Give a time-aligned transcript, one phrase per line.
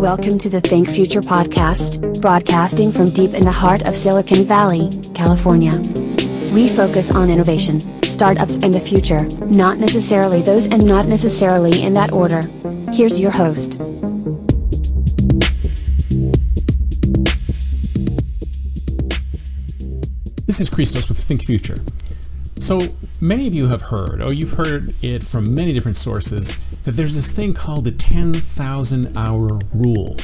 [0.00, 4.88] Welcome to the Think Future podcast, broadcasting from deep in the heart of Silicon Valley,
[5.12, 5.72] California.
[6.54, 9.18] We focus on innovation, startups, and the future,
[9.58, 12.40] not necessarily those and not necessarily in that order.
[12.92, 13.78] Here's your host.
[20.46, 21.80] This is Christos with Think Future.
[22.60, 22.82] So
[23.20, 26.56] many of you have heard, or you've heard it from many different sources,
[26.88, 30.16] that there's this thing called the 10,000 hour rule.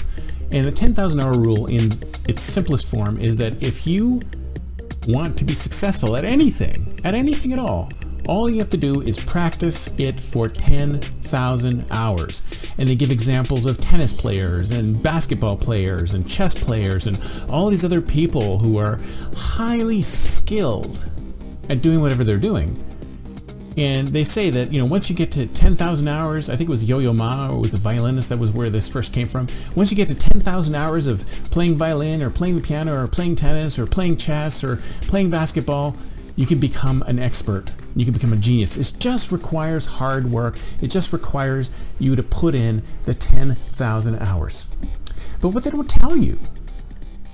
[0.51, 1.93] And the 10,000 hour rule, in
[2.27, 4.19] its simplest form, is that if you
[5.07, 7.91] want to be successful at anything, at anything at all,
[8.29, 12.41] all you have to do is practice it for 10,000 hours.
[12.79, 17.69] And they give examples of tennis players and basketball players and chess players and all
[17.69, 18.99] these other people who are
[19.37, 21.11] highly skilled
[21.69, 22.83] at doing whatever they're doing.
[23.77, 26.71] And they say that, you know, once you get to 10,000 hours, I think it
[26.71, 29.49] was Yo-Yo Ma or with the violinist, that was where this first came from.
[29.75, 33.35] Once you get to 10,000 hours of playing violin or playing the piano or playing
[33.35, 35.97] tennis or playing chess or playing basketball,
[36.37, 37.73] you can become an expert.
[37.97, 38.77] You can become a genius.
[38.77, 40.59] It just requires hard work.
[40.81, 44.67] It just requires you to put in the 10,000 hours.
[45.41, 46.39] But what they don't tell you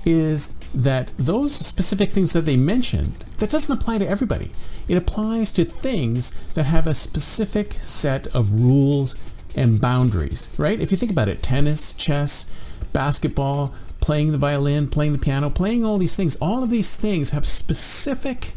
[0.05, 4.51] is that those specific things that they mentioned, that doesn't apply to everybody.
[4.87, 9.15] It applies to things that have a specific set of rules
[9.55, 10.79] and boundaries, right?
[10.79, 12.45] If you think about it, tennis, chess,
[12.93, 17.29] basketball, playing the violin, playing the piano, playing all these things, all of these things
[17.31, 18.53] have specific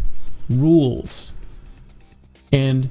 [0.48, 1.32] rules
[2.52, 2.90] and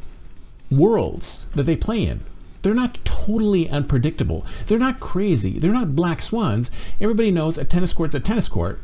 [0.69, 2.23] worlds that they play in.
[2.63, 4.45] They're not totally unpredictable.
[4.65, 5.59] They're not crazy.
[5.59, 6.71] They're not black swans.
[6.99, 8.81] Everybody knows a tennis court's a tennis court.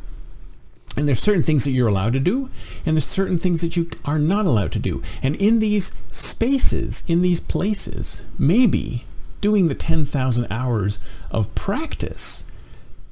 [0.96, 2.50] And there's certain things that you're allowed to do,
[2.84, 5.02] and there's certain things that you are not allowed to do.
[5.22, 9.04] And in these spaces, in these places, maybe
[9.40, 10.98] doing the 10,000 hours
[11.30, 12.44] of practice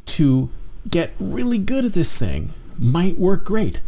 [0.06, 0.50] to
[0.90, 3.80] get really good at this thing might work great.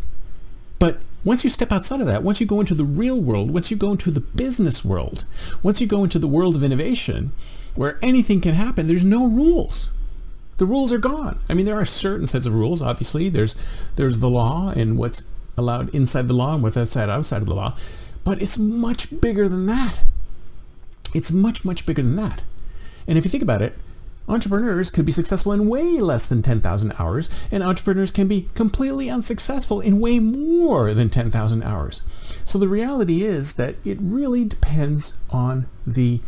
[1.24, 3.76] Once you step outside of that, once you go into the real world, once you
[3.76, 5.24] go into the business world,
[5.62, 7.32] once you go into the world of innovation,
[7.74, 9.90] where anything can happen, there's no rules
[10.60, 11.40] the rules are gone.
[11.48, 12.82] I mean, there are certain sets of rules.
[12.82, 13.56] Obviously, there's
[13.96, 15.24] there's the law and what's
[15.56, 17.78] allowed inside the law and what's outside outside of the law,
[18.24, 20.04] but it's much bigger than that.
[21.14, 22.42] It's much much bigger than that.
[23.08, 23.74] And if you think about it,
[24.30, 29.10] entrepreneurs could be successful in way less than 10,000 hours, and entrepreneurs can be completely
[29.10, 32.02] unsuccessful in way more than 10,000 hours.
[32.44, 36.20] So the reality is that it really depends on the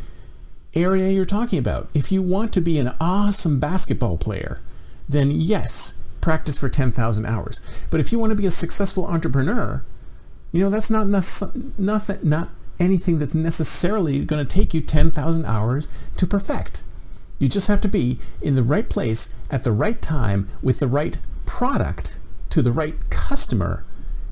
[0.74, 1.88] area you're talking about.
[1.94, 4.60] If you want to be an awesome basketball player,
[5.08, 7.60] then yes, practice for 10,000 hours.
[7.90, 9.84] But if you want to be a successful entrepreneur,
[10.52, 11.06] you know, that's not
[11.78, 12.48] nothing, not
[12.78, 16.82] anything that's necessarily going to take you 10,000 hours to perfect.
[17.42, 20.86] You just have to be in the right place at the right time with the
[20.86, 22.20] right product
[22.50, 23.84] to the right customer,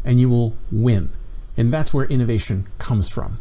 [0.04, 1.10] and you will win.
[1.56, 3.38] And that's where innovation comes from.